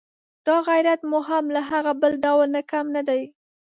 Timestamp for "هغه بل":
1.71-2.13